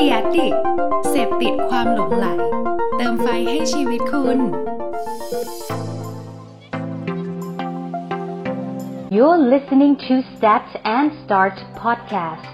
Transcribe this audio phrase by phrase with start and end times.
[0.00, 0.54] ดียดิก
[1.10, 2.26] เสพติดความหลงไหล
[2.96, 4.38] เติมไฟให้ชีวิตคุณ
[9.16, 10.64] You're listening to Stat
[10.96, 12.52] and Start podcast.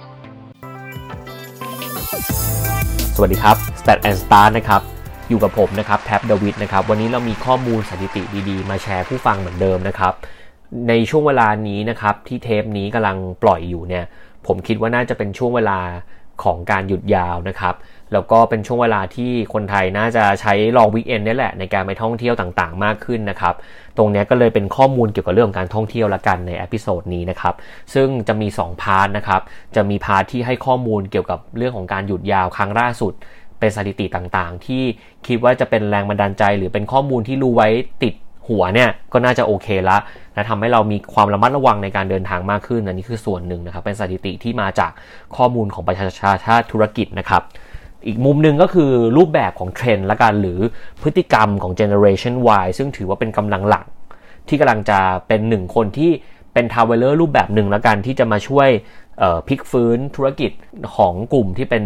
[3.17, 4.83] สวัสดีครับ Stat and Start นะครับ
[5.28, 10.13] อยู่กับผมนะครับแท็บเดวิดนะครับ วันนี้เรามีข้อมูลสถิติดีๆ มาแชร์ผู้ฟังเหมือนเดิมนะครับ
[10.88, 14.04] ในช่วงเวลานี้นะครับที่เทปนี้กำลังปล่อยอยู่เนี่ย
[14.47, 15.81] ผมคิดว่าน่าจะเป็นช่วงเวลา
[16.45, 17.77] ของการหยุดยาวนะครับ
[18.13, 23.55] แล้วก็เป็นช่วงเวลาที่คนไทยน่าจะใช้ long weekend นี่แหละในการไปท่องเที่ยวต่างๆ มากขึ้นนะครับ
[23.97, 27.55] ตรงนี้ก็เลยเป็นข้อมูลเกี่ยวกับเรื่องการท่องเที่ยวละกันใน episode นี้นะครับ
[27.95, 29.41] ซึ่งจะมี 2 part นะครับ
[29.77, 33.13] จะมี part ที่ให้ข้อมูลเกี่ยวกับเรื่องของการหยุดยาวครั้งล่าสุด
[33.61, 34.83] เป็นสถิติต่างๆ ที่
[35.27, 37.69] คิดว่าจะเป็นแรงบันดาลใจ หรือเป็นข้อมูลที่รู้ไว้
[38.03, 38.15] ติด
[38.49, 39.99] หัวเนี่ยก็น่าจะโอเคละ
[40.35, 44.93] และทำให้เรามีความระมัดระวังในการเดินทางมากขึ้นอันนี้คือส่วนหนึ่งนะครับ เป็นสถิติที่มาจาก
[45.37, 46.07] ข้อมูลของประชา
[46.45, 47.43] ชาติธุรกิจนะครับ
[48.07, 50.59] อีกมุมหนึ่งก็คือรูปแบบของเทรนด์ละกันหรือ
[51.03, 53.85] พฤติกรรมของ generation Y ซึ่งถือว่าเป็นกำลังหลัก
[54.49, 56.10] ที่กำลังจะเป็นหนึ่งคนที่
[56.55, 58.69] เป็น traveler รูปแบบหนึ่งละกันที่จะมาช่วย
[59.49, 60.53] พลิกฟื้นธุรกิจ
[60.97, 61.85] ของกลุ่มที่เป็น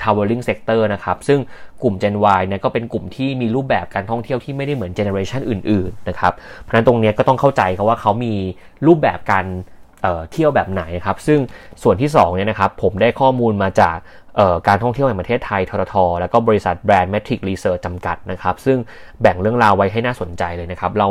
[0.00, 1.38] traveling sector นะครับ ซึ่ง
[1.82, 8.34] กลุ่ม Gen Y เนี่ยก็เป็นกลุ่มที่มีรูปแบบการท่องเที่ยวที่ไม่ได้เหมือนเจเนอเรชันอื่นๆนะครับเพราะฉะนั้นตรงนี้ก็ต้องเข้าใจเขาว่าเขามี
[8.86, 9.46] รูปแบบการ
[10.32, 11.38] เที่ยวแบบไหนครับซึ่ง
[11.82, 13.96] ส่วนที่2เนี่ยนะครับผมได้ข้อมูลมาจาก
[14.68, 18.78] การท่องเที่ยวแห่งประเทศไทยทรทแล้วก็บริษัทแบรนด์ Metric Research จำกัดนะครับ ซึ่ง
[19.22, 21.08] แบ่งเรื่องราวไว้ให้น่าสนใจเลยนะครับ เรา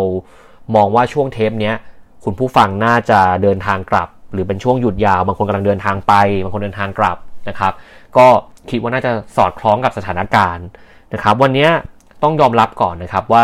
[0.75, 1.71] มองว่าช่วงเทปนี้
[2.23, 7.17] คุณผู้ฟังน่าจะเดินทางกลับ หรือเป็นช่วงหยุดยาว บางคนกำลังเดินทางไป บางคนเดินทางกลับ
[7.49, 7.73] นะครับ
[8.17, 8.27] ก็
[8.69, 10.65] คิดว่าน่าจะสอดคล้องกับสถานการณ์
[11.13, 11.67] นะครับวันนี้
[12.23, 13.43] ต้องยอมรับก่อนนะครับว่า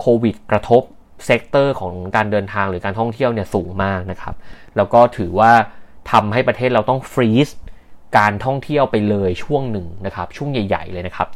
[0.00, 0.82] โควิดกระทบ
[1.26, 4.34] sector ของการเดินทางหรือการท่องเที่ยวเนี่ยสูงมากนะครับ
[4.76, 5.52] แล้วก็ถือว่า
[6.12, 7.48] ทำให้ประเทศเราต้อง freeze
[8.18, 11.28] การท่องเที่ยวไปเลยช่วงหนึ่งนะครับช่วงใหญ่ ๆ เลยนะครับ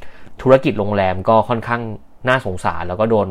[0.42, 1.82] ธุรกิจโรงแรมก็ค่อนข้าง
[2.28, 3.28] น่าสงสารแล้วก็โดน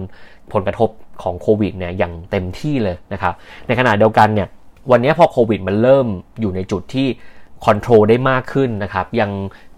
[0.53, 0.89] ผลกระทบ
[1.23, 3.33] ของโควิดเนี่ยอย่างเต็มที่เลยนะครับ
[3.67, 4.47] ในขณะเดียวกันเนี่ย
[4.91, 6.07] วันนี้พอโควิดมันเริ่ม
[6.41, 7.07] อยู่ในจุดที่
[7.65, 9.31] control ได้มากขึ้นนะครับ ยัง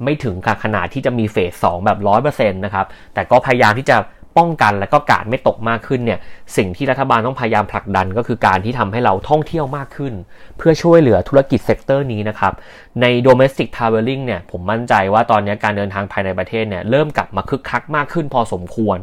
[0.03, 3.97] ไม่ถึงขนาดที่จะมี phase สองแบบร้อยเปอร์เซ็นต์นะครับ แต่ก็พยายามที่จะ
[4.37, 6.19] ป้องกันและก็การ์ดไม่ตกมากขึ้นเนี่ย
[6.57, 10.13] สิ่งที่รัฐบาลต้องพยายามผลักดันก็คือการที่ทำให้เราท่องเที่ยวมากขึ้น
[10.57, 12.53] เพื่อช่วยเหลือธุรกิจ sector นี้นะครับ
[13.01, 18.99] ใน domestic traveling เนี่ย ผมมั่นใจว่าตอนนี้การเดินทางภายในประเทศเนี่ย เริ่มกลับมาคึกคักมากขึ้นพอสมควร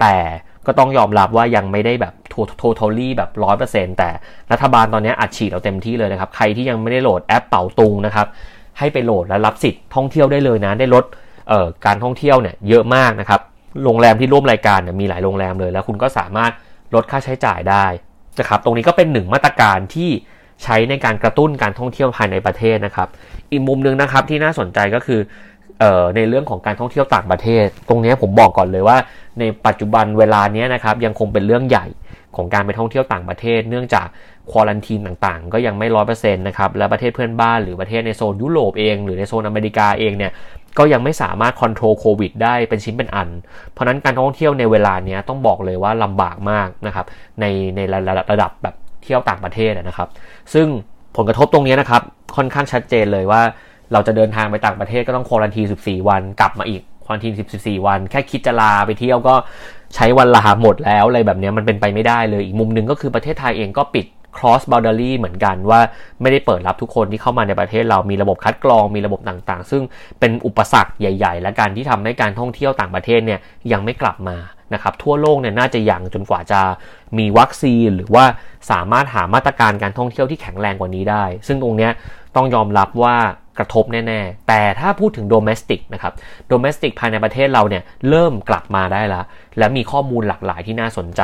[0.00, 0.16] แต่
[0.66, 2.14] ก็ต้องยอมรับว่ายังไม่ได้แบบ
[2.62, 4.10] totally แบบร้อยเปอร์เซ็นต์แต่
[4.52, 8.26] รัฐบาลตอนนี้อัดฉีดเราเต็มที่เลยนะครับ ใครที่ยังไม่ได้โหลดแอปเป๋าตุงนะครับ
[8.78, 11.04] ให้ไปโหลดและรับสิทธิ์ท่องเที่ยวได้เลยนะ ได้ลด
[11.86, 13.40] การท่องเที่ยวเนี่ยเยอะมากนะครับ
[13.84, 16.52] โรงแรมที่ร่วมรายการเนี่ยมีหลายโรงแรมเลย แล้วคุณก็สามารถ
[16.94, 17.84] ลดค่าใช้จ่ายได้
[18.38, 20.10] นะครับ ตรงนี้ก็เป็นหนึ่งมาตรการที่
[20.64, 23.08] ใช้ในการกระตุ้นการท่องเที่ยวภายในประเทศนะครับ
[23.50, 25.20] อีกมุมหนึ่งนะครับที่น่าสนใจก็คือ
[26.16, 28.96] ในเรื่องของการท่องเที่ยวต่างประเทศ ตรงนี้ผมบอกก่อนเลยว่า
[29.38, 31.86] ในปัจจุบันเวลานี้นะครับยังคงเป็นเรื่องใหญ่
[32.36, 34.06] ของการไปท่องเที่ยวต่างประเทศ เนื่องจาก
[34.50, 40.32] ควอลันทีนต่างๆ ก็ยังไม่ร้อยเปอร์เซ็นต์นะครับและประเทศเพื่อนบ้านหรือประเทศในโซนยุโรปเอง หรือในโซนอเมริกาเองเนี่ย
[40.78, 43.28] ก็ยังไม่สามารถควบคุมโควิดได้เป็นชิ้นเป็นอัน
[43.72, 47.06] เพราะนั้นการท่องเที่ยวในเวลานี้ต้องบอกเลยว่าลำบากมากนะครับ
[47.40, 47.44] ใน
[47.76, 50.08] ในระดับระดับแบบเที่ยวต่างประเทศนะครับ
[50.54, 50.66] ซึ่ง
[51.16, 52.02] ผลกระทบตรงนี้นะครับ
[52.36, 53.42] ค่อนข้างชัดเจนเลยว่า
[53.92, 59.34] เราจะเดินทางไปต่างประเทศก็ต้องควอลันที 14 วัน กลับมาอีกควอลันที 14 วัน แค่คิดจะลาไปเที่ยวก็
[59.94, 64.06] ใช้วันลาหมดแล้วอะไรแบบนี้มันเป็นไปไม่ได้เลย อีกมุมหนึ่งก็คือประเทศไทยเองก็ปิด
[64.36, 65.80] cross boundary เหมือนกันว่า
[66.20, 69.82] ไม่ได้เปิดรับทุกคนที่เข้ามาในประเทศเรามีระบบคัดกรองมีระบบต่างๆ ซึ่ง
[70.20, 73.40] เป็นอุปสรรคใหญ่ ๆ และการที่ทำให้การท่องเที่ยวต่างประเทศเนี่ย
[73.72, 74.36] ยังไม่กลับมา
[74.74, 76.60] นะครับทั่วโลกเนี่ยน่าจะยังจนกว่าจะ
[77.18, 78.24] มีวัคซีน หรือว่า
[78.70, 81.88] สามารถหามาตรการการท่องเที่ยวที่แข็งแรงกว่านี้ได้ ซึ่งตรงนี้
[82.36, 83.16] ต้องยอมรับว่า
[83.58, 86.12] กระทบแน่ ๆ แต่ถ้าพูดถึงโดเมสติกนะครับ
[86.48, 89.24] โดเมสติกภายในประเทศเราเนี่ยเริ่มกลับมาได้แล้ว
[89.58, 91.22] และมีข้อมูลหลากหลายที่น่าสนใจ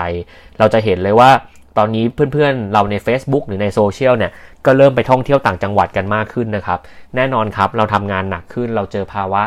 [0.58, 1.30] เราจะเห็นเลยว่า
[1.78, 4.32] ตอนนี้เพื่อนๆ เราใน Facebook หรือในโซเชียลเนี่ย
[4.66, 6.78] ก็เริ่มไปท่องเที่ยวต่างจังหวัดกันมากขึ้นนะครับ
[7.16, 9.42] แน่นอนครับเราทำงานหนักขึ้นเราเจอภาวะ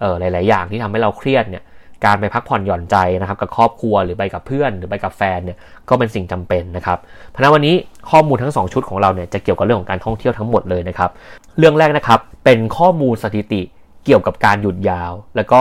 [0.00, 1.62] เออหลาย ๆ อย่างที่ทำให้เราเครียดเนี่ย
[2.04, 5.58] การไปพักผ่อนหย่อนใจนะครับกับครอบครัวหรือไปกับเพื่อนหรือไปกับแฟนเนี่ย
[5.88, 6.98] ก็เป็นสิ่งจำเป็นนะครับ
[7.30, 7.74] เพราะนั้นวันนี้
[8.10, 11.10] ข้อมูลทั้ง 2 ชุดของเราเนี่ยจะเกี่ยวกับเรื่องของการท่องเที่ยวทั้งหมดเลยนะครับ
[11.58, 13.62] เรื่องแรกนะครับเป็นข้อมูลสถิติ
[14.04, 15.60] เกี่ยวกับการหยุดยาว แล้วก็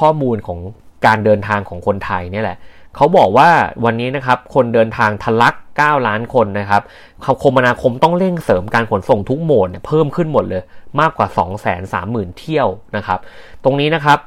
[0.00, 0.58] ข้อมูลของ
[1.06, 2.58] การเดินทางของคนไทยนี่แหละ
[2.96, 3.50] เขาบอกว่า
[3.84, 6.82] วันนี้นะครับคนเดินทางทะลัก 9 ล้านคนนะครับ
[7.42, 10.62] คมนาคมต้องเร่งเสริมการขนส่งทุกโหมดเนี่ยเพิ่มขึ้นหมดเลย
[11.00, 13.18] มากกว่า 2 3 0 0 0 0 เที่ยวนะครับ
[13.64, 14.18] ตรงนี้นะครับ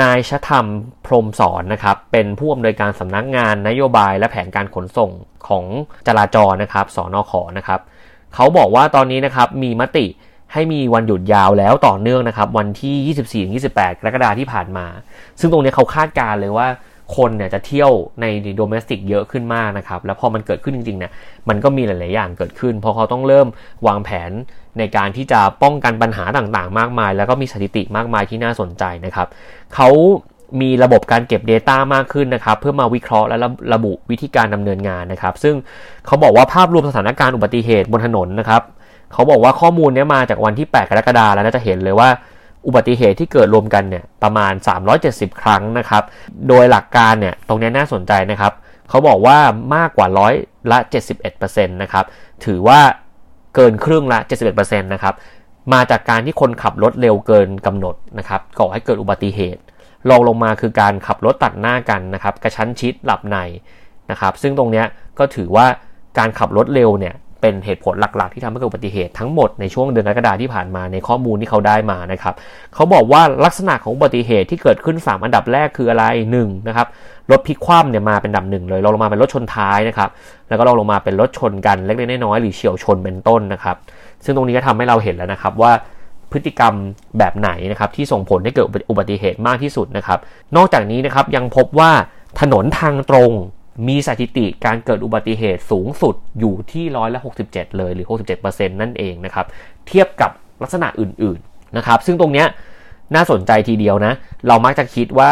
[0.00, 0.66] นายชธรรม
[1.06, 5.10] พรมสอนนะครับ เป็นผู้อำนวยการสำนักงานนโยบายและแผนการขนส่ง
[5.48, 5.64] ของ
[6.06, 7.80] จราจรนะครับสอนอขอนะครับ
[8.34, 10.06] เขาบอกว่าตอนนี้นะครับมีมติ
[10.52, 13.54] ให้มีวันหยุดยาวแล้วต่อเนื่องนะครับ วันที่
[13.84, 14.86] 24-28 กรกฎาคมที่ผ่านมา
[15.40, 16.68] ซึ่งตรงนี้เขาคาดการเลยว่า
[17.16, 18.24] คนเนี่ยจะเที่ยวใน
[18.56, 21.12] โดเมสติกเยอะขึ้นมากนะครับ แล้วพอมันเกิดขึ้นจริงๆเนี่ย
[21.48, 23.46] มันก็มีหลาย ๆ อย่างเกิดขึ้นเพราะเขาต้องเริ่ม
[23.86, 24.30] วางแผน
[24.78, 29.28] ในการที่จะป้องกันปัญหาต่างๆ มากมาย แล้วก็มีสถิติมากมายที่น่าสนใจนะครับ
[29.74, 29.88] เขา
[30.60, 33.36] มีระบบการเก็บ Data มากขึ้นนะครับ เพื่อมาวิเคราะห์และ
[33.74, 35.54] ระบุวิธีการดำเนินงานนะครับ ซึ่ง
[36.06, 38.62] เขาบอกว่าภาพรวมสถานการณ์อุบัติเหตุบนถนนนะครับ
[39.12, 42.08] เขาบอกว่าข้อมูลนี้มาจากวันที่ 8 กรกฎาคมแล้วน่าจะเห็นเลยว่า
[42.66, 44.52] อุบัติเหตุที่เกิดรวมกันเนี่ยประมาณ
[44.96, 46.02] 370 ครั้งนะครับ
[46.48, 48.52] โดยหลักการเนี่ยตรงนี้น่าสนใจนะครับ
[48.88, 49.38] เขาบอกว่า
[49.74, 50.34] มากกว่าร้อย
[50.70, 50.78] ละ
[51.26, 52.04] 71%นะครับ
[52.44, 52.80] ถือว่า
[53.54, 54.18] เกินครึ่งละ
[54.54, 55.14] 71%นะครับ
[55.72, 59.62] มาจากการที่คนขับรถเร็วเกินกำหนดนะครับก่อให้เกิดอุบัติเหตุ
[60.10, 63.36] รองลงมาคือการขับรถตัดหน้ากันนะครับ กระชั้นชิดหลับใน
[64.10, 64.84] นะครับ ซึ่งตรงนี้
[65.18, 65.66] ก็ถือว่า
[66.18, 72.34] การขับรถเร็วเนี่ย เป็นเหตุผลหลักๆ ที่ทำให้เกิดอุบัติเหตุทั้งหมดในช่วงเดือนกรกฎาที่ผ่านมาในข้อมูลที่เขาได้มานะครับ
[72.74, 76.04] เขาบอกว่าลักษณะของอุบัติเหตุที่เกิดขึ้น 3 อันดับแรกคืออะไร
[76.38, 76.86] 1นะครับ
[77.30, 80.10] รถพลิกคว่ำเนี่ยมาเป็นดับหนึ่งเลยรองลงมาเป็นรถชนท้ายนะครับ
[80.48, 83.76] แล้วก็รองลงมาเป็นรถชนกันเล็กๆน้อยๆหรือเฉียวชนเป็นต้นนะครับ
[84.24, 85.72] ซึ่งตรงนี้ก็ทำให้เราเห็นแล้วนะครับว่า
[86.32, 86.74] พฤติกรรม
[87.18, 90.18] แบบไหนนะครับที่ส่งผลให้เกิดอุบัติเหตุมากที่สุดนะครับ
[90.56, 91.90] นอกจากนี้นะครับยังพบว่า
[92.40, 93.32] ถนนทางตรง
[93.88, 98.06] มีสถิติการเกิดอุบัติเหตุสูงสุดอยู่ที่ร้อยละ67 เลยหรือ
[98.38, 99.46] 67%นั่นเองนะครับ
[99.88, 100.30] เทียบกับ
[100.62, 102.44] ลักษณะอื่นๆนะครับซึ่งตรงนี้
[103.14, 104.12] น่าสนใจทีเดียวนะ
[104.48, 105.30] เรามักจะคิดว่า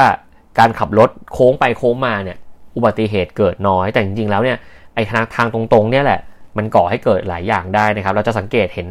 [0.59, 2.37] การขับรถโค้งไปโค้งมาเนี่ย
[2.77, 4.59] อุบัติเหตุเกิดน้อยแต่จริงๆแล้วเนี่ย
[4.95, 6.21] ไอ้ทางทางตรงๆเนี่ยแหละ
[6.57, 8.89] มันก่อให้เกิดหลายอย่างได้นะครับ เราจะสังเกตเห็น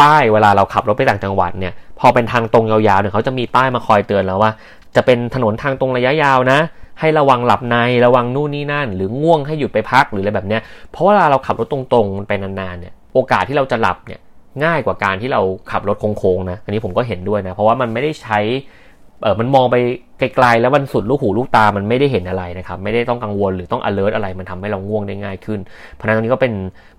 [0.00, 4.52] ป้ายเวลาเราขับรถไปต่างจังหวัดเนี่ย พอเป็นทางตรงยาวๆเนี่ยเขาจะมีป้ายมาคอยเตือนแล้วว่า
[4.96, 6.58] จะเป็นถนนทางตรงระยะยาวนะ
[7.00, 14.20] ให้ระวังหลับในระวังนู่นนี่นั่น หรือง่วงให้หยุดไปพักหรืออะไรแบบเนี้ยเพราะเวลาเราขับรถตรงๆไปนานๆเนี่ยโอกาสที่เราจะหลับเนี่ย
[14.64, 15.40] ง่ายกว่าการที่เรา
[15.70, 18.38] ขับรถโค้งๆนะอันนี้ผมก็เห็นด้วยนะเพราะว่ามันไม่ได้ใช้
[19.22, 19.76] เออมันมองไป
[20.18, 25.60] ไกลๆแล้วมันสุดลูกหูลูกตามันไม่ได้เห็นอะไรนะครับ ไม่ได้ต้องกังวลหรือต้อง alert อะไร มันทำให้เราง่วงได้ง่ายขึ้น
[25.94, 26.52] เพราะนั้นนี้ก็เป็น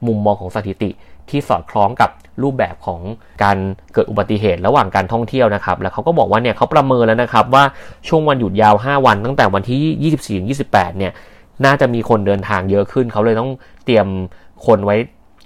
[0.08, 0.90] มุมมองของสถิติ
[1.30, 2.10] ที่สอดคล้องกับ
[2.44, 3.00] รูปแบบของ
[3.44, 3.58] การ
[3.94, 7.64] เกิดอุบัติเหตุระหว่างการท่องเที่ยวนะครับ แล้วเขาก็บอกว่าเนี่ยเขาประเมินแล้วนะครับว่า
[8.08, 11.12] ช่วงวันหยุดยาว 5 วันตั้งแต่วันที่ 24-28 เนี่ย
[11.66, 13.52] น่าจะมีคนเดินทางเยอะขึ้น เขาเลยต้อง
[13.86, 14.08] เตรียม
[14.66, 14.98] คนไว้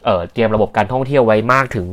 [0.05, 1.85] เเตรียมระบบการท่องเที่ยวไว้มากถึง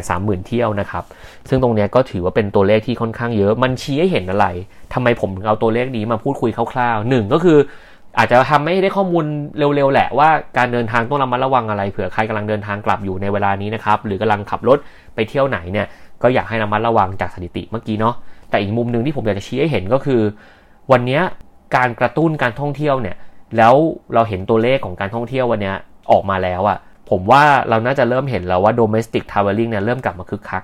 [0.00, 1.04] 230,000 เที่ยวนะครับ
[1.48, 4.46] ซึ่งตรงนี้ก็ถือว่าเป็นตัวเลขที่ค่อนข้างเยอะ มันชี้ให้เห็นอะไร
[4.94, 7.58] ทำไมผมเอาตัวเลขนี้มาพูดคุยคร่าวๆหนึ่งก็คือ
[8.18, 9.24] อาจจะทำให้ได้ข้อมูล
[9.58, 10.28] เร็วๆแหละว่า
[10.58, 14.78] การเดินทางต้องระมัดระวังอะไรเผื่อใครกำลังเดินทางกลับอยู่ในเวลานี้นะครับหรือกำลังขับรถ
[15.14, 15.86] ไปเที่ยวไหนเนี่ย
[16.22, 18.14] ก็อยากให้ระมัดระวังจากสถิติเมื่อกี้เนาะ
[18.50, 20.20] แต่อีกมุมหนึ่งที่ผมอยากจะชี้ให้เห็นก็คือ
[20.92, 21.20] วันนี้
[21.76, 23.16] การกระตุ้นการท่องเที่ยวเนี่ย
[23.56, 23.74] แล้ว
[24.14, 25.72] เราเห็นตัวเลขของการท่องเที่ยววันนี้
[26.10, 26.78] ออกมาแล้วอะ
[27.10, 30.62] ผมว่าเราน่าจะเริ่มเห็นแล้วว่า domestic traveling เนี่ยเริ่มกลับมาคึกคัก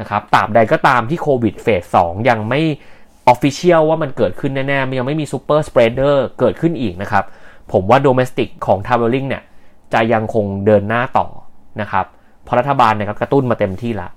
[0.00, 1.96] นะครับตราบใดก็ตามที่โควิดเฟสส
[2.28, 2.60] ยังไม่
[3.28, 7.24] official ว่ามันเกิดขึ้นแน่ๆมันยังไม่มี super spreader เกิดขึ้นอีกนะครับ
[7.72, 9.42] ผมว่า domestic ของ traveling เนี่ย
[9.92, 11.26] จะยังคงเดินหน้าต่อ
[11.80, 12.06] นะครับ
[12.44, 14.08] เพราะรัฐบาลเนี่ยกระตุ้นมาเต็มที่ละ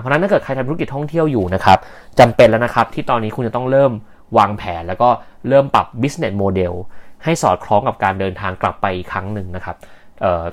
[0.00, 1.78] เพราะนั้นถ้าเกิดใครทำธุรกิจท่องเที่ยวอยู่นะครับ
[2.18, 3.92] จำเป็นแล้วนะครับที่ตอนนี้คุณจะต้องเริ่ม
[4.38, 5.08] วางแผนแล้วก็
[5.48, 6.72] เริ่มปรับ business model
[7.24, 9.76] ให้สอดคล้องกับการเดินทางกลับไปอีกครั้งหนึ่งนะครับ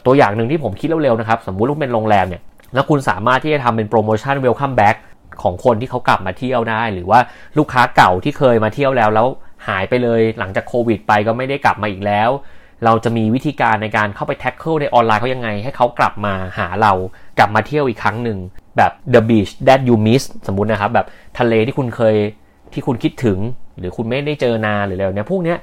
[0.06, 2.42] ตัวอย่างหนึ่งที่ผมคิดเร็วๆนะครับ สมมุติว่าเป็นโรงแรมเนี่ย
[2.74, 4.95] แล้วคุณสามารถที่จะทำเป็นโปรโมชั่น welcome back
[5.43, 7.19] ของคนที่เขากลับมาเที่ยวได้ หรือว่า
[7.57, 9.27] ลูกค้าเก่าที่เคยมาเที่ยวแล้วแล้ว
[9.67, 12.29] หายไปเลยหลังจากโควิดไปก็ไม่ได้กลับมาอีกแล้ว
[12.85, 16.94] เราจะมีวิธีการในการเข้าไป target ในออนไลน์เขายังไง ให้เขากลับมาหาเรา
[17.37, 18.37] กลับมาเที่ยวอีกครั้งหนึ่ง
[18.77, 21.07] แบบ the beach that you miss สมมุตินะครับแบบ
[21.39, 22.15] ทะเลที่คุณเคย
[22.73, 23.39] ที่คุณคิดถึง
[23.79, 25.57] หรือคุณไม่ได้เจอนานหรืออะไรเนี่ยพวกเนี้ย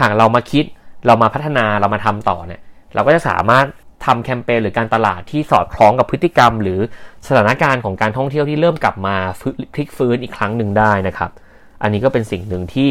[0.00, 0.64] หากเรามาคิด
[1.06, 2.60] เรามาพัฒนาเรามาทำต่อเนี่ย
[2.94, 3.66] เราก็จะสามารถ
[4.04, 6.80] ทำแคมเปญหรือการตลาดที่สอดคล้องกับพฤติกรรม หรือ
[7.26, 9.16] สถานการณ์ของการท่องเที่ยวที่เริ่มกลับมา
[9.74, 11.30] พลิกฟื้นอีกครั้งหนึ่งได้นะครับ
[11.82, 12.90] อันนี้ก็เป็นสิ่งหนึ่งที่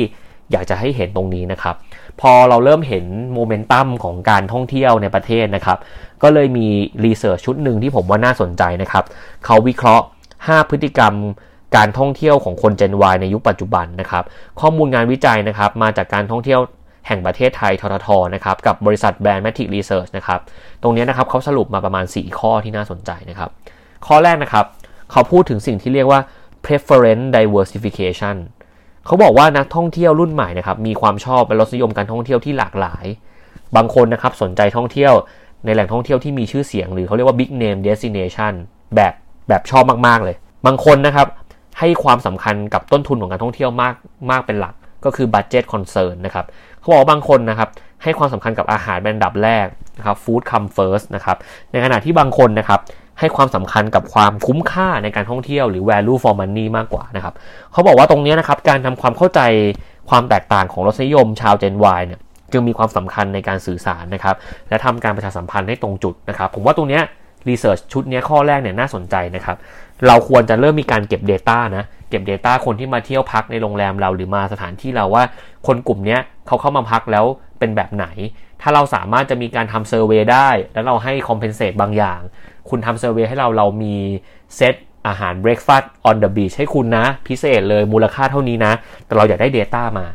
[0.51, 1.75] อยากจะให้เห็นตรงนี้นะครับ
[2.21, 5.77] พอเราเริ่มเห็นโมเมนตัมของการท่องเที่ยวในประเทศนะครับ
[6.23, 6.67] ก็เลยมี
[7.05, 9.03] รีเสิร์ชชุดหนึ่งที่ผมว่าน่าสนใจนะครับ
[9.45, 10.05] เขาวิเคราะห์
[10.37, 11.13] 5 พฤติกรรม
[11.75, 14.23] การท่องเที่ยวของคน Gen Y ในยุคปัจจุบันนะครับ
[14.61, 16.59] ข้อมูลงานวิจัยนะครับ มาจากการท่องเที่ยว
[17.07, 20.39] แห่งประเทศไทยทททนะครับกับบริษัทแบรนด์แมทริกรีเสิร์ชนะครับ
[20.81, 23.49] ตรงนี้นะครับเขาสรุปมาประมาณ 4 ข้อที่น่าสนใจนะครับ
[24.07, 24.65] ข้อแรกนะครับ
[25.11, 26.19] เขาพูดถึงสิ่งที่เรียกว่า
[26.65, 28.35] preference diversification
[29.05, 33.05] เขาบอกว่านักท่องเที่ยวรุ่นใหม่นะครับมีความชอบและรสนิยมการท่องเที่ยวที่หลากหลาย
[33.75, 35.13] บางคนนะครับสนใจท่องเที่ยว
[35.65, 38.53] ในแหล่งท่องเที่ยวที่มีชื่อเสียง หรือเขาเรียกว่า big name destination
[38.95, 39.13] แบบ
[39.47, 41.27] แบบชอบมากๆเลย บางคนนะครับ
[41.79, 43.95] ให้ความสำคัญกับต้นทุนของการท่องเที่ยวมาก
[44.31, 44.73] มากเป็นหลัก
[45.05, 46.45] ก็คือ budget concern นะครับ
[46.79, 47.69] เขาบอกบางคนนะครับ
[48.03, 49.67] ให้ความสำคัญกับอาหารเป็นดับแรก
[49.97, 51.37] นะครับ food come first นะครับ
[51.71, 52.79] ในขณะที่บางคนนะครับ
[53.19, 57.33] ให้ความสำคัญกับความคุ้มค่าในการท่องเที่ยวหรือ value for money มากกว่านะครับ
[57.71, 59.41] เขาบอกว่าตรงนี้นะครับการทำความเข้าใจ
[60.09, 62.19] ความแตกต่างของรสนิยมชาว Gen Y เนี่ย
[62.51, 64.35] จึงมีความสำคัญในการสื่อสารนะครับ
[64.69, 66.99] และทำการประชาสัมพันธ์ให้ตรงจุดนะครับผมว่าตรงนี้
[67.49, 69.57] รีเสิร์ชชุดนี้ข้อแรกเนี่ยน่าสนใจนะครับ
[70.07, 75.23] เราควรจะเริ่มมีการเก็บ Data นะ เก็บ Data คนที่มาเที่ยวพักในโรงแรมเราหรือมาสถานที่เราว่า
[75.67, 77.25] คนกลุ่มนี้เขาเข้ามาพักแล้ว
[77.59, 78.07] เป็นแบบไหน
[78.61, 82.19] ถ้าเราสามารถจะมีการทำ survey ได้ แล้วเราให้ compensate บางอย่าง
[82.69, 83.95] คุณทำ survey ให้เราเรามี
[84.55, 84.75] เซต
[85.07, 88.73] อาหาร breakfast on the beach ให้คุณนะ พิเศษเลยมูลค่าเท่านี้นะ
[89.05, 90.05] แต่เราอยากได้ Data มา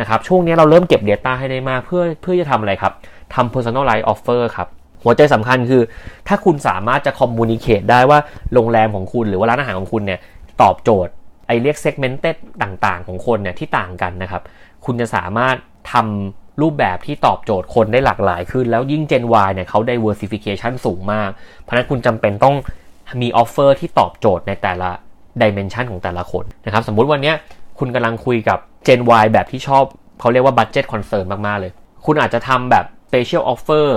[0.00, 2.92] นะครับช่วงนี้เราเริ่มเก็บ Data ให้ได้มากเพื่อเพื่อจะทำอะไรครับ
[3.34, 4.68] ทำ personalized offer ครับ
[5.02, 5.82] หัวใจสำคัญคือ
[6.28, 8.18] ถ้าคุณสามารถจะ communicate ได้ว่า
[8.54, 10.20] โรงแรมของคุณหรือว่าร้านอาหารของคุณเนี่ย
[10.62, 11.12] ตอบโจทย์
[11.46, 14.42] เขาเรียก segmented ต่างๆ ของคนเนี่ยที่ต่างกันนะครับ
[14.84, 15.56] คุณจะสามารถ
[15.92, 22.56] ทำรูปแบบที่ตอบโจทย์คนได้หลากหลายขึ้น แล้วยิ่ง Gen Y เนี่ยเขา diversification สูงมาก เพราะนั้นคุณจำเป็นต้อง
[23.22, 24.90] มี offer ที่ตอบโจทย์ในแต่ละ
[25.42, 27.32] dimension ของแต่ละคนนะครับ สมมุติวันนี้
[27.78, 29.84] คุณกำลังคุยกับ Gen Y แบบที่ชอบ
[30.20, 31.72] เขาเรียกว่า budget concern มาก ๆ เลย
[32.06, 33.88] คุณอาจจะทำแบบ special offer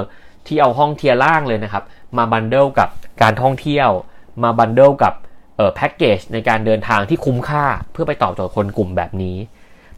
[0.48, 1.84] ที่เอาห้อง tier ล่างเลยนะครับ
[2.18, 2.90] มา bundle กับ
[3.22, 3.90] การท่องเที่ยว
[4.44, 5.14] มา bundle กับ
[5.76, 9.38] แพ็กเกจในการเดินทางที่คุ้มค่าเพื่อไปตอบโจทย์คนกลุ่มแบบนี้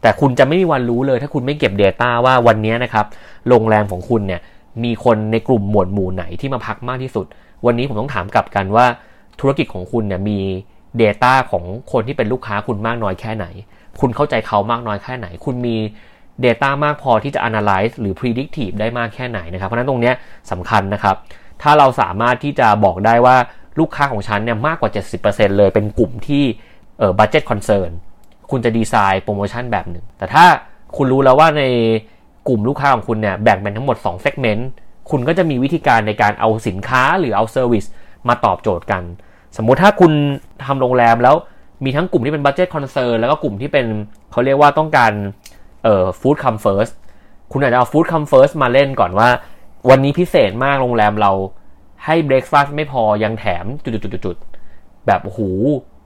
[0.02, 3.06] แต่คุณจะไม่มีวันรู้เลยถ้าคุณไม่เก็บ Data ว่าวันนี้นะครับ
[3.48, 4.40] โรงแรมของคุณเนี่ย
[4.84, 7.26] มีคนในกลุ่มหมวดหมู่ไหนที่มาพักมากที่สุด
[7.66, 8.86] วันนี้ผมต้องถามกลับกันว่า
[9.40, 10.38] ธุรกิจของคุณเนี่ยมี
[11.02, 13.46] Data ของคนที่เป็นลูกค้าคุณมากน้อยแค่ไหน
[14.00, 15.76] คุณเข้าใจเขามากน้อยแค่ไหน คุณมี
[16.44, 20.12] Data มากพอที่จะ analyze หรือ predictive ได้มากแค่ไหนนะครับ เพราะนั้นตรงนี้
[20.50, 21.16] สำคัญนะครับ
[21.62, 23.36] ถ้าเราสามารถที่จะบอกได้ว่า
[23.78, 24.90] ลูกค้าของฉันเนี่ยมากกว่า
[25.22, 26.44] 70%เลยเป็นกลุ่มที่
[26.98, 27.90] เอ่อ budget concern
[28.50, 30.44] คุณจะดีไซน์โปรโมชั่นแบบหนึ่ง แต่ถ้า
[30.96, 31.62] คุณรู้แล้วว่าใน
[32.48, 34.62] กลุ่มลูกค้าของคุณเนี่ยแบ่งเป็นทั้งหมด2 segment
[35.10, 37.88] คุณก็จะมีวิธีการในการเอาสินค้าหรือเอา service
[38.28, 39.02] มาตอบโจทย์กัน
[39.56, 40.12] สมมุติถ้าคุณ
[40.66, 41.34] ทำโรงแรมแล้ว
[41.84, 43.86] มีทั้งกลุ่มที่เป็น budget concern แล้วก็กลุ่มที่เป็น
[44.32, 45.12] เขาเรียกว่าต้องการ
[45.84, 46.92] เอ่อ food come first
[47.52, 49.28] คุณอาจจะเอา food come first มาเล่นก่อนว่า
[49.90, 51.32] วันนี้พิเศษมากโรงแรมเรา
[52.04, 55.40] ให้ breakfast ไม่พอยังแถมจุดๆๆแบบโอ้โห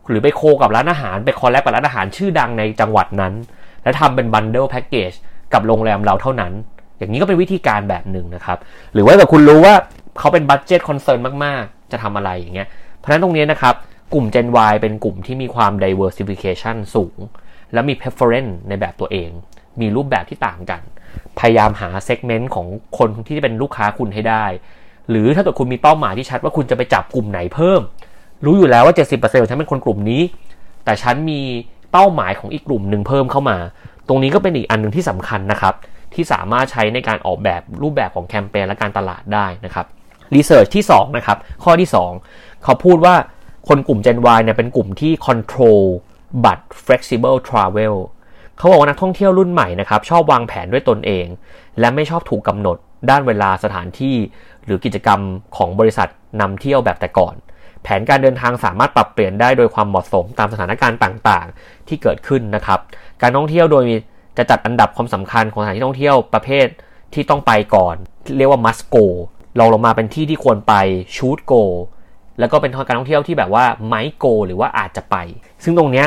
[0.09, 3.35] หรือไปโคกับร้านอาหาร ไปคอลแลบกับร้านอาหารชื่อดังในจังหวัดนั้น
[3.83, 5.13] แล้วทำเป็นบันเดิลแพ็กเกจ
[5.53, 6.53] กับโรงแรมเราเท่านั้น
[6.99, 8.59] อย่างนี้ก็เป็นวิธีการแบบหนึ่งนะครับ
[8.93, 9.75] หรือว่าแบบคุณรู้ว่า
[10.19, 13.75] เขาเป็น budget concern มาก ๆ จะทำอะไรอย่างเงี้ย เพราะฉะนั้นตรงนี้นะครับ
[14.15, 17.17] กลุ่ม Gen Y เป็นกลุ่มที่มีความ diversification สูง
[17.73, 19.31] และมี preference ในแบบตัวเอง
[19.81, 20.83] มีรูปแบบที่ต่างกัน
[21.39, 22.67] พยายามหา segment ของ
[22.99, 24.45] คนที่เป็นลูกค้าคุณให้ได้
[25.11, 27.81] หรือถ้าเกิดคุณมีเป้าหมายที่ชัดว่าคุณจะไปจับกลุ่มไหนเพิ่ม
[28.45, 30.23] รู้อยู่แล้วว่า 70%ของฉันเป็นคนกลุ่มนี้
[30.85, 31.41] แต่ฉันมี
[31.93, 33.57] เป้าหมายของอีกกลุ่มหนึ่งเพิ่มเข้ามา
[34.09, 35.75] ตรงนี้ก็เป็นอีกอันหนึ่งที่สำคัญนะครับ
[36.15, 39.87] ที่สามารถใช้ในการออกแบบรูปแบบของแคมเปญและการตลาดได้นะครับ
[40.35, 41.89] รีเสิร์ชที่2นะครับข้อที่
[42.27, 43.15] 2 เขาพูดว่า
[43.69, 45.83] คนกลุ่ม Gen Y เนี่ยเป็นกลุ่มที่ control
[46.45, 47.95] but flexible travel
[48.59, 51.27] เขาบอกว่านักท่องเที่ยวรุ่นใหม่นะครับชอบวางแผนด้วยตนเอง
[51.81, 52.77] และไม่ชอบถูกกำหนด
[53.11, 54.17] ด้านเวลาสถานที่
[54.65, 55.21] หรือกิจกรรม
[55.57, 56.09] ของบริษัท
[56.41, 57.35] นำเที่ยวแบบแต่ก่อน
[57.83, 62.81] แผนการเดินทางสามารถปรับเปลี่ยนได้โดยความเหมาะสมตามสถานการณ์ต่างๆ ที่เกิดขึ้นนะครับ
[63.23, 63.85] การท่องเที่ยวโดย
[64.39, 66.67] จะจัดอันดับความสำคัญของสถานที่ท่องเที่ยวประเภท
[67.15, 67.97] ที่ต้องไปก่อน
[68.37, 69.05] เรียกว่า must go
[69.59, 70.75] รองลงมาเป็นที่ที่ควรไป
[71.17, 71.63] should go
[72.39, 75.17] แล้วก็เป็นการท่องเที่ยวที่แบบว่า might go หรือว่าอาจจะไป
[75.65, 76.07] ซึ่งตรงเนี้ย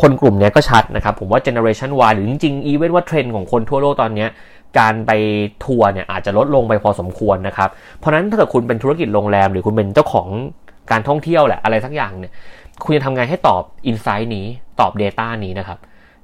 [0.00, 4.28] คนกลุ่มเนี้ยก็ชัดนะครับ ผมว่า generation Y หรือจริงๆ อีเวนต์ว่าเทรนด์ของคนทั่วโลกตอนเนี้ย
[4.78, 5.12] การไป
[5.64, 10.28] ทัวร์เนี่ยอาจจะลดลงไปพอสมควรนะครับ เพราะนั้นถ้าเกิดคุณเป็นธุรกิจโรงแรม หรือคุณเป็นเจ้าของ
[10.90, 12.32] การท่องเที่ยวแหละอะไรสักอย่างเนี่ย
[12.84, 14.46] คุณจะทำไงให้ตอบ insight นี้
[14.80, 15.78] ตอบ Data นี้นะครับ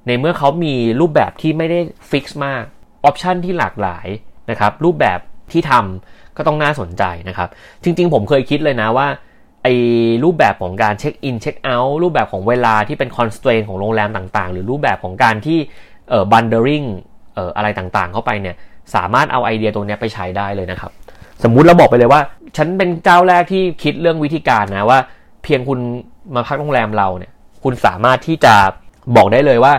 [0.07, 1.79] ในเมื่อเขามีรูปแบบที่ไม่ได้
[2.09, 2.63] fix มาก
[3.05, 4.07] option ที่หลากหลาย
[4.49, 5.19] นะครับรูปแบบ
[5.51, 7.49] ที่ทำก็ต้องน่าสนใจนะครับ
[7.83, 9.07] จริงๆ ผมเคยคิดเลยนะว่า
[9.63, 9.75] ไอ้
[10.23, 15.59] รูปแบบของการ check in check out รูปแบบของเวลาที่เป็น constraint ของโรงแรมต่างๆ หรือรูปแบบของการที่
[16.09, 16.83] เอ่อ bundling
[17.39, 18.55] อ่ออะไรต่างๆ เข้าไปเนี่ย
[18.95, 20.91] สามารถเอาไอเดียตรงนี้ไปใช้ได้เลยนะครับ
[21.43, 22.21] สมมุติเราบอกไปเลยว่า
[22.57, 24.99] ฉันเป็นเจ้าแรกที่คิดเรื่องวิธีการนะว่า
[25.43, 25.79] เพียงคุณ
[26.35, 27.31] มาพักโรงแรมเราเนี่ย
[27.63, 28.53] คุณสามารถที่จะ
[29.15, 29.73] บอกได้เลยว่า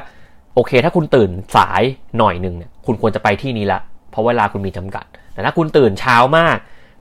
[0.54, 1.82] โอเค ถ้าคุณตื่นสาย
[2.18, 6.56] หน่อยหนึ่งเนี่ยคุณควรจะไปที่นี้ละเพราะเวลาคุณมีจำกัด แต่ถ้าคุณตื่นเช้ามาก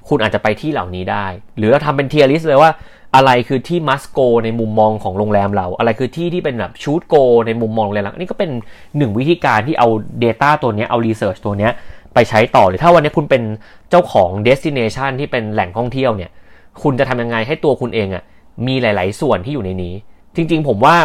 [0.10, 1.26] คุณอาจจะไปที่เหล่านี้ได้
[1.58, 2.72] หรือเราทำเป็น tier list เลยว่า
[3.16, 8.52] อะไรคือที่ must go ในมุมมองของโรงแรมเรา อะไรคือที่ที่เป็นแบบ should go ในมุมมองโรงแรมเรานี่ก็เป็น
[8.98, 9.88] หนึ่งวิธีการที่เอา
[10.24, 11.70] Data ตัวนี้เอา Research ตัวนี้
[12.14, 13.44] ไปใช้ต่อหรือถ้าวันนี้คุณเป็น
[13.90, 16.32] เจ้าของ destination ที่เป็นแหล่งท่องเที่ยวเนี่ย
[16.84, 18.24] คุณจะทำยังไงให้ตัวคุณเองอะ่ะ
[18.68, 19.94] มีหลาย ๆ ส่วนที่อยู่ในนี้
[20.36, 20.96] จริง ๆ ผมว่า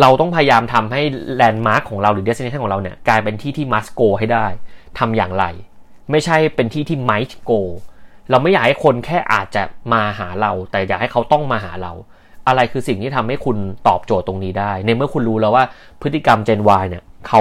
[0.00, 1.02] เราต้องพยายามทำให้
[1.36, 4.46] แลนด์มาร์คของเราหรือ destination ของเราเนี่ยกลายเป็นที่ที่ must go ให้ได้
[4.98, 5.44] ทำอย่างไร
[6.10, 7.60] ไม่ใช่เป็นที่ที่ might go
[8.30, 9.62] เราไม่อยากให้คนแค่อาจจะ
[9.92, 11.92] มาหาเรา แต่อยากให้เขาต้องมาหาเรา
[12.48, 13.56] อะไรคือสิ่งที่ทำให้คุณ
[13.88, 15.64] ตอบโจทย์ตรงนี้ได้ ในเมื่อคุณรู้แล้วว่า
[16.02, 17.40] พฤติกรรม Gen Y เนี่ยเขา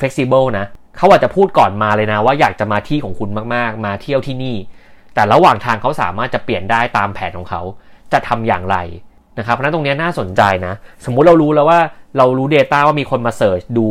[0.00, 0.66] flexible นะ
[0.96, 4.56] เขาอาจจะพูดก่อนมาเลยนะ ว่าอยากจะมาที่ของคุณมากๆ มาเที่ยวที่นี่
[5.14, 7.62] แต่ระหว่างทางเขาสามารถจะเปลี่ยนได้ตามแผนของเขา
[8.12, 8.76] จะทำอย่างไร
[9.38, 11.80] นะครับเพราะนั้นตรงนี้น่าสนใจนะ สมมุติเรารู้แล้วว่า
[12.16, 13.86] เรารู้ Data ว่ามีคนมา search ดู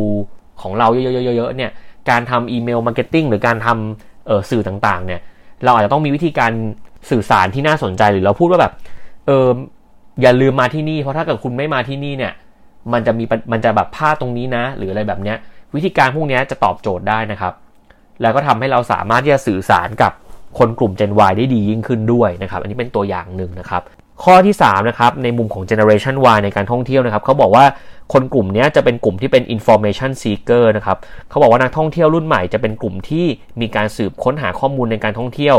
[0.62, 1.70] ของเราเยอะๆๆเนี่ย
[2.10, 5.20] การทำ email marketing หรือการทำสื่อต่างๆเนี่ย
[5.64, 6.52] เราอาจจะต้องมีวิธีการ
[7.10, 8.72] สื่อสารที่น่าสนใจหรือเราพูดว่าแบบ
[9.26, 9.48] เออ
[10.22, 12.32] อย่าลืมมาที่นี่เพราะถ้าเกิดคุณไม่มาที่นี่เนี่ย
[12.92, 15.36] มันจะมีมันจะแบบพลาดตรงนี้นะ หรืออะไรแบบเนี้ย
[15.74, 17.52] วิธีการพวกนี้จะตอบโจทย์ได้นะครับ
[18.22, 20.12] แล้วก็ทำให้เราสามารถที่จะสื่อสารกับ
[20.58, 23.82] คนกลุ่ม Gen Y ได้ดียิ่งขึ้นด้วยนะครับ อันนี้เป็นตัวอย่างหนึ่งนะครับ
[24.22, 27.64] ข้อที่3นะครับในมุมของ generation Y ในการท่องเที่ยวนะครับเขาบอกว่า
[28.12, 30.96] คนกลุ่มนี้จะเป็นกลุ่มที่เป็น information seeker นะครับ
[31.28, 33.26] เขาบอกว่านักท่องเที่ยวรุ่นใหม่จะเป็นกลุ่มที่
[33.60, 35.56] มีการสืบค้นหาข้อมูลในการท่องเที่ยว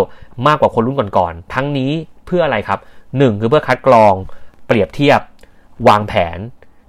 [0.47, 1.91] มากกว่าคนรุ่นก่อนๆทั้งนี้
[2.25, 4.13] เพื่ออะไรครับ 1 คือเพื่อคัดกรอง
[4.67, 5.19] เปรียบเทียบ
[5.87, 6.37] วางแผน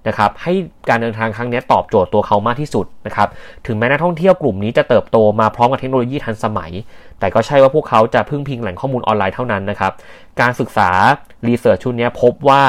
[0.08, 0.52] นะครับให้
[0.88, 3.28] การเดินทางครั้งนี้ตอบโจทย์ตัวเขามากที่สุดนะครับ
[3.66, 6.72] ถึงแม้นักท่องเที่ยวกลุ่มนี้จะเติบโตมาพร้อมกับเทคโนโลยีทันสมัย
[7.18, 9.92] แต่ก็ใช่ว่าพวกเขาจะพึ่งพิงแหล่งข้อมูลออนไลน์เท่านั้นนะครับ
[10.40, 10.90] การศึกษา
[11.46, 12.62] รีเสิร์ชชุดนี้พบว่า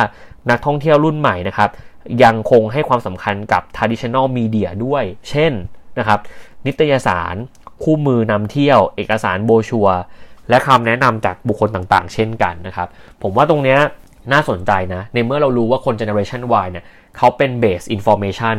[0.49, 1.69] นักท่องเที่ยวรุ่นใหม่นะครับ
[2.23, 5.51] ยังคงให้ความสำคัญกับ traditional media ด้วย เช่น
[5.99, 6.19] นะครับ
[6.65, 7.35] นิตยสาร
[7.83, 9.87] คู่มือนำเที่ยว เอกสารโบชัว
[10.49, 12.87] และคำแนะนำจากบุคคลต่างๆ เช่นกันนะครับ
[13.21, 13.79] ผมว่าตรงเนี้ย
[14.31, 16.85] น่าสนใจนะ ในเมื่อเรารู้ว่าคน generation Y เนี่ย
[17.17, 18.57] เขาเป็น base information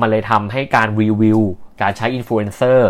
[0.00, 1.40] มันเลยทำให้การรีวิว
[1.82, 2.80] การใช้ influencer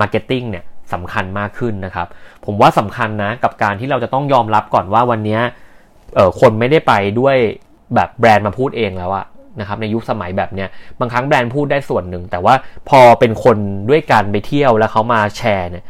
[0.00, 2.06] marketing เนี่ยสำคัญมากขึ้นนะครับ
[2.46, 5.38] ผมว่าสำคัญนะกับการที่เราจะต้องยอมรับก่อนว่าวันนี้
[6.40, 7.36] คนไม่ได้ไปด้วย
[7.94, 9.26] แบบแบรนด์มาพูดเองแล้วอะ
[9.60, 10.68] นะครับในยุคสมัยแบบเนี้ย
[11.00, 12.54] บางครั้งแบรนด์พูดได้ส่วนหนึ่ง แต่ว่า
[12.88, 13.56] พอเป็นคน
[13.90, 15.84] ด้วยกันไปเที่ยวแล้วเขามาแชร์เนี่ย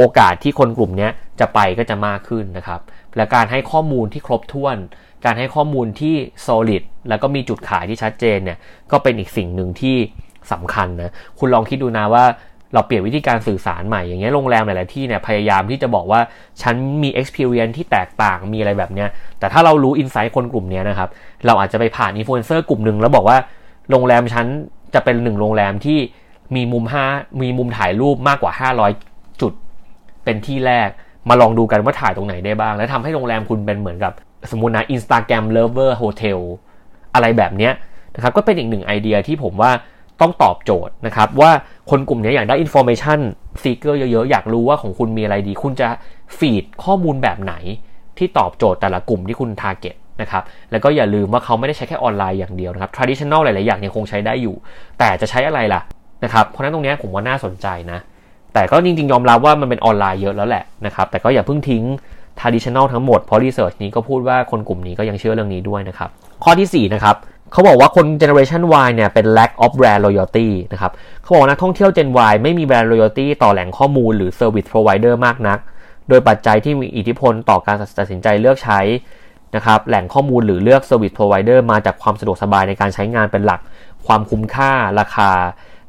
[0.00, 1.08] โอกาสที่คนกลุ่มนี้
[1.40, 2.80] จะไปก็จะมากขึ้นนะครับ
[3.16, 4.76] และการให้ข้อมูลที่ครบถ้วน
[5.24, 6.14] การให้ข้อมูลที่
[6.46, 8.58] solid แล้วก็มีจุดขายที่ชัดเจนเนี่ย
[8.92, 9.96] ก็เป็นอีกสิ่งหนึ่งที่
[10.52, 12.24] สำคัญนะ คุณลองคิดดูนะว่า
[12.74, 16.20] เราเปลี่ยนวิธีการสื่อสารใหม่ อย่างเงี้ยโรงแรมหลาย ๆ ที่เนี่ยพยายามที่จะบอกว่า
[16.62, 19.08] ฉันมี experience ที่แตกต่างมีอะไรแบบเนี้ย
[19.38, 21.08] แต่ถ้าเรารู้ insight คนกลุ่มนี้นะครับ
[21.46, 23.38] เราอาจจะไปผ่านอินฟลูเอนเซอร์กลุ่มหนึ่งแล้วบอกว่า
[23.90, 24.46] โรงแรมฉัน
[24.94, 25.98] จะเป็นหนึ่งโรงแรมที่
[26.56, 29.09] มีมุม5มีมุมถ่ายรูปมากกว่า 500
[30.24, 30.88] เป็นที่แรก
[31.28, 34.12] มาลองดูกันว่าถ่ายตรงไหนได้บ้าง แล้วทำให้โรงแรมคุณเป็นเหมือนกับ
[34.50, 36.38] สมมุตินะ Instagram Lover Hotel
[37.14, 37.70] อะไรแบบนี้
[38.14, 39.70] นะครับก็เป็นอีกหนึ่งไอเดียที่ผมว่า
[40.20, 41.50] ต้องตอบโจทย์นะครับ ว่า
[41.90, 43.20] คนกลุ่มนี้อยากได้ information
[43.62, 45.88] seeker เยอะๆ อยากรู้ว่าของคุณมีอะไรดี คุณจะ
[46.38, 47.54] ฟีดข้อมูลแบบไหน
[48.18, 54.54] ที่ตอบโจทย์แต่ละกลุ่มที่คุณ target นะครับแล้วก็อย่าลืมว่าเขาไม่ได้ใช้แค่ออนไลน์อย่างเดียวนะครับ traditional หลายๆ อย่างยังคงใช้ได้อยู่
[54.98, 55.80] แต่จะใช้อะไรล่ะ
[56.24, 57.98] นะครับเพราะนั้นตรงนี้ผมว่าน่าสนใจนะ
[58.54, 61.84] แต่ก็จริงๆ ยอมรับว่ามันเป็นออนไลน์เยอะแล้วแหละนะครับ แต่ก็อย่าเพิ่งทิ้ง
[62.40, 66.08] traditional ทั้งหมด เพราะ research นี้ก็พูดว่าคนกลุ่มนี้ก็ยังเชื่อเรื่องนี้ด้วยนะครับ
[66.44, 67.16] ข้อที่ 4 นะครับ
[67.52, 74.68] เขาบอกว่าคน generation Y เนี่ยเป็น lack of brand loyalty นะครับเขาบอกนักท่องเที่ยว Gen Y ไม่มี brand loyalty ต่อแหล่งข้อมูลหรือ service
[74.72, 75.58] provider มากนัก
[76.08, 78.80] โดยปัจจัยที่มีอิทธิพลต่อการตัดสินใจเลือกใช้
[79.56, 83.60] นะครับแหล่งข้อมูลหรือเลือก service provider มาจากความสะดวกสบายในการใช้งานเป็นหลัก
[84.06, 85.30] ความคุ้มค่าราคา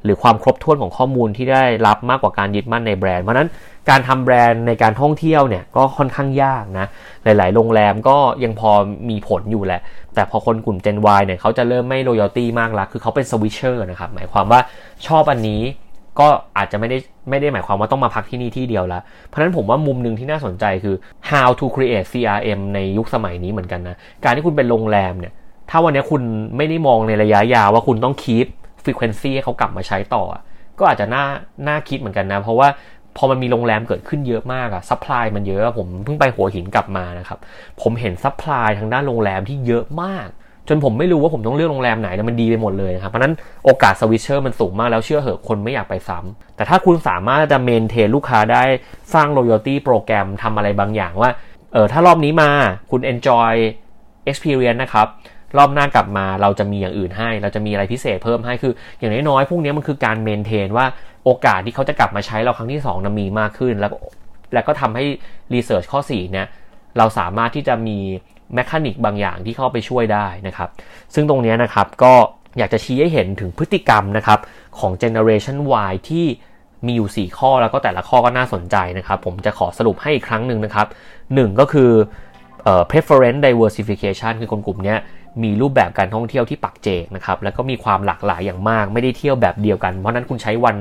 [0.04, 3.50] หรือความครบถ้วนของข้อมูลที่ได้รับมากกว่าการยึดมั่นในแบรนด์ เพราะนั้น
[3.90, 6.88] การทำแบรนด์ในการท่องเที่ยวเนี่ยก็ค่อนข้างยากนะ
[7.24, 8.72] หลาย ๆ โรงแรมก็ยังพอ
[9.10, 9.82] มีผลอยู่แหละ
[10.16, 14.60] แต่พอคนกลุ่ม Gen Y เนี่ยเขาจะเริ่มไม่ loyalty มากละคือเขาเป็น switcher นะครับ หมายความว่า
[15.08, 15.62] ชอบอันนี้
[16.20, 16.98] ก็อาจจะไม่ได้
[17.30, 20.96] ไม่ได้หมายความว่าต้องมาพักที่นี่ที่เดียวละ เพราะนั้นผมว่ามุมหนึ่งที่น่าสนใจคือ
[21.30, 25.34] how to create CRM ในยุคสมัยนี้เหมือนกันนะ การที่คุณเป็นโรงแรมเนี่ย
[25.70, 26.22] ถ้าวันนี้คุณ
[26.58, 28.48] ไม่ได้มองในระยะยาวว่าคุณต้อง keep
[28.86, 30.24] ให้เขากลับมาใช้ต่อ
[30.80, 31.24] ก็อาจจะน่า
[31.68, 32.68] น่าคิดเหมือนกันนะ เพราะว่า
[33.18, 37.40] พอมันมีโรงแรมเกิดขึ้นเยอะมากอะ supply มันเยอะผมเพิ่งไปหัวหินกลับมานะครับ
[37.82, 40.28] ผมเห็น supply ทางด้านโรงแรมที่เยอะมาก
[40.68, 43.34] จนผมไม่รู้ว่าผมต้องเลือกโรงแรมไหนแล้วมันดีไปหมดเลยนะครับเพราะนั้น
[43.66, 48.64] โอกาส switcher มันสูงมากแล้วเชื่อเหอะคนไม่อยากไปซ้ำแต่ถ้าคุณสามารถจะ maintain ลูกค้าได้
[49.14, 51.30] สร้าง loyalty โปรแกรมทำอะไรบางอย่างว่า
[51.74, 52.50] เออถ้ารอบนี้มา
[52.92, 53.54] คุณ enjoy
[54.30, 55.08] experience นะครับ
[55.58, 60.86] รอบหน้ากลับมาเราจะมีอย่างอื่นให้ เราจะมีอะไรพิเศษเพิ่มให้คือ อย่างน้อยๆพวกนี้มันคือการ maintain ว่า
[61.26, 63.92] โอกาสที่เขาจะกลับมาใช้เราครั้งที่2นะมีมากขึ้น แล้ว
[64.54, 65.04] แล้วก็ทำให้
[65.54, 66.48] research ข้อ4เนี่ย
[66.98, 67.98] เราสามารถที่จะมี
[68.56, 70.70] mechanic บางอย่างที่เข้าไปช่วยได้นะครับ
[71.14, 72.14] ซึ่งตรงนี้นะครับก็
[72.58, 74.40] อยากจะชี้ให้เห็นถึงพฤติกรรมนะครับ
[74.80, 75.58] ของ Generation
[75.90, 76.26] Y ที่
[76.86, 80.88] มีอยู่ 4 ข้อแล้วก็แต่ละข้อก็น่าสนใจนะครับ ผมจะขอสรุปให้อีกครั้งหนึ่งนะครับ
[81.22, 81.92] 1 ก็คือ
[82.92, 84.96] preference diversification คือคนกลุ่มนี้
[85.44, 90.78] มีรูปแบบการท่องเที่ยวที่ปักเจกนะครับ แล้วก็มีความหลากหลายอย่างมาก ไม่ได้เที่ยวแบบเดียวกัน เพราะนั้นคุณใช้วัน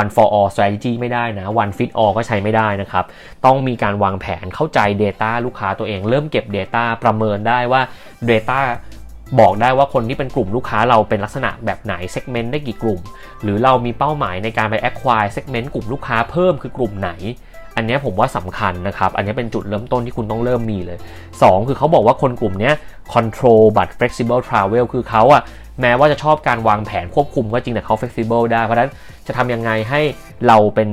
[0.00, 3.04] one for all strategy ไม่ได้นะ one fit all ก็ใช้ไม่ได้นะครับ
[3.44, 7.82] ต้องมีการวางแผนเข้าใจ Data ลูกค้าตัวเอง เริ่มเก็บ Data ประเมินได้ว่า
[8.30, 8.60] Data
[9.40, 13.00] บอกได้ว่าคนที่เป็นกลุ่มลูกค้าเราเป็นลักษณะแบบไหน segment ได้กี่กลุ่ม
[13.42, 17.10] หรือเรามีเป้าหมายในการไป acquire segment กลุ่มลูกค้าเพิ่มคือกลุ่มไหน
[17.76, 20.98] อันนี้ผมว่าสำคัญนะครับ อันนี้เป็นจุดเริ่มต้นที่คุณต้องเริ่มมีเลย
[21.32, 22.70] 2 คือเขาบอกว่าคนกลุ่มนี้
[23.14, 25.42] control but flexible travel คือเขาอะ
[25.80, 28.90] แม้ว่าจะชอบการวางแผนควบคุมก็จริงแต่เขา flexible ได้ เพราะฉะนั้น
[29.26, 30.00] จะทำยังไงให้
[30.46, 30.90] เราเป็น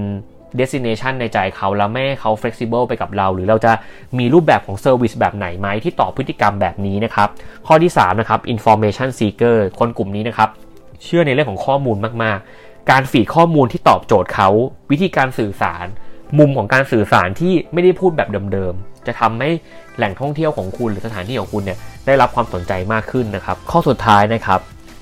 [0.60, 3.72] destination ในใจเขาแล้วไม่ให้เขา flexible ไปกับเรา หรือเราจะ
[4.19, 7.30] มีรูปแบบของ service แบบไหนไหมที่ตอบพฤติกรรมแบบนี้นะครับ
[7.67, 10.50] ข้อที่ 3 นะครับ information seeker คนกลุ่มนี้นะครับ
[11.04, 14.50] เชื่อในเรื่องของข้อมูลมาก ๆ การฟีดข้อมูลที่ตอบโจทย์เขา
[14.91, 15.86] วิธีการสื่อสาร
[16.39, 19.50] มุมของการสื่อสารที่ไม่ได้พูดแบบเดิมๆ จะทำให้
[19.98, 24.60] แหล่งท่องเที่ยวของคุณหรือสถานที่ของคุณเนี่ยได้รับความสนใจมากขึ้นนะครับ ข้อสุดท้ายนะครับ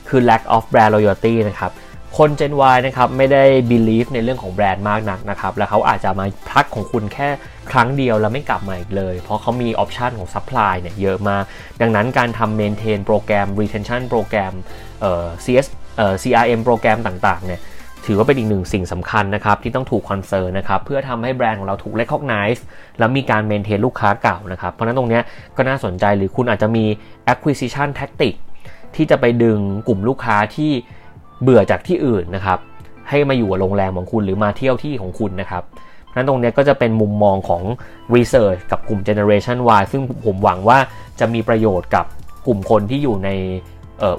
[0.09, 1.71] คือ lack of brand loyalty นะครับ
[2.17, 7.29] คน Gen Y นะครับไม่ได้ believe ในเรื่องของแบรนด์มากนักนะครับแล้วเขาอาจจะมาพักของคุณแค่
[7.71, 11.43] ครั้งเดียวแล้วไม่กลับมาอีกเลย เพราะเขามีออปชันของ supply เนี่ยเยอะมาก
[11.81, 14.53] ดังนั้นการทำ maintain โปรแกรม retention โปรแกรม
[15.01, 15.67] เอ่อ CS
[15.97, 17.61] เอ่อ CRM โปรแกรมต่างๆเนี่ย
[18.05, 22.61] ถือว่าเป็นอีกหนึ่งสิ่งสำคัญนะครับที่ต้องถูกคอนเซิร์นนะครับเพื่อทำให้แบรนด์ของเราถูก recognize
[22.99, 25.19] แล้วมีการ maintain ลูกค้าเก่านะครับเพราะนั้นตรงนี้
[25.57, 26.85] ก็น่าสนใจหรือคุณอาจจะมี
[27.33, 28.33] acquisition tactic
[28.95, 30.71] ที่จะไปดึงกลุ่มลูกค้าที่
[31.41, 32.59] เบื่อจากที่อื่นนะครับ
[33.09, 35.63] ให้มาอยู่กับโรงแรมของคุณหรือมาเที่ยวที่ของคุณนะครับ
[36.15, 37.63] นั้นตรงนี้ก็จะเป็นมุมมองของ
[38.15, 40.77] Research กับกลุ่ม Generation Y ซึ่งผมหวังว่า
[41.19, 42.05] จะมีประโยชน์กับ
[42.47, 43.29] กลุ่มคนที่อยู่ใน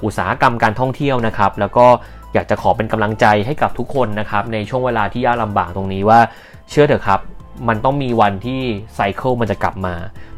[0.04, 1.86] อุตสาหกรรมการท่องเที่ยวนะครับ แล้วก็
[2.34, 6.18] อยากจะขอเป็นกำลังใจให้กับทุกคนนะครับในช่วงเวลาที่ยากลำบากตรงนี้ว่า
[6.70, 7.20] เชื่อเถอะครับ
[7.68, 8.60] มันต้องมีวันที่
[8.94, 9.94] ไซเคิลมันจะกลับมา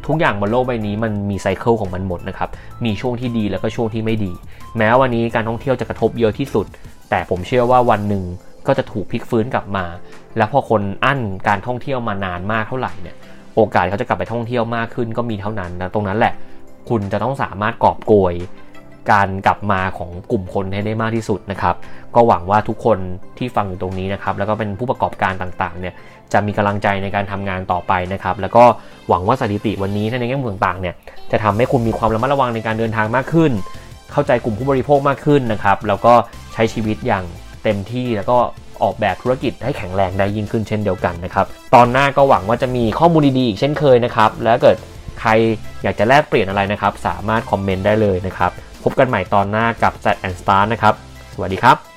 [0.06, 2.48] ทุกอย่างบนโลกใบนี้มันมีไซเคิลของมันหมดนะครับ
[2.84, 4.32] มีช่วงที่ดีแล้วก็ช่วงที่ไม่ดี
[4.76, 6.66] แม้วันนี้การท่องเที่ยวจะกระทบเยอะที่สุด
[7.10, 8.24] แต่ผมเชื่อว่าวันหนึ่ง
[8.66, 9.84] ก็จะถูกพลิกฟื้นกลับมา
[10.36, 13.16] แล้วพอคนอั้นการท่องเที่ยวมานานมากเท่าไหร่เนี่ย
[13.54, 16.34] โอกาสเขาจะกลับไปท่องเที่ยวมากขึ้นก็มีเท่านั้นนะตรงนั้นแหละ
[16.88, 18.34] คุณจะต้องสามารถกอบโกย
[19.10, 21.74] การกลับมาของกลุ่มคนให้ได้มากที่สุดนะครับ
[22.14, 22.98] ก็หวังว่าทุกคน
[23.38, 25.94] ที่ฟังอยู่ตรงนี้นะครับ แล้วก็เป็นผู้ประกอบการต่างๆ เนี่ย
[26.32, 28.64] จะมีกำลังใจในการทำงานต่อไปนะครับ แล้วก็
[29.08, 30.94] หวังว่าสถิติวันนี้ในแง่มุมต่างๆ เนี่ย
[31.32, 33.52] จะทำให้คุณมีความระมัดระวังในการเดินทางมากขึ้น
[34.12, 36.14] เข้าใจกลุ่มผู้บริโภคมากขึ้นนะครับ แล้วก็
[36.52, 37.24] ใช้ชีวิตอย่าง
[37.64, 38.38] เต็มที่แล้วก็
[38.82, 44.76] ออกแบบธุรกิจให้แข็งแรงได้ยิ่งขึ้นเช่นเดียวกันนะครับ ตอนหน้าก็หวังว่าจะมีข้อมูลดีๆอีกเช่นเคยนะครับ แล้วเกิด
[45.20, 45.30] ใคร
[45.82, 48.52] อยากจะแลกเปลี่ยนอะไรนะครับ สามารถคอมเมนต์ได้เลยนะครับ
[48.84, 50.94] พบกันใหม่ตอนหน้ากับ z and Star นะครับ
[51.34, 51.93] สวัสดีครับ